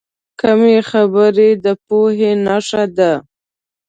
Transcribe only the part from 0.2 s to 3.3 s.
کمې خبرې، د پوهې نښه ده.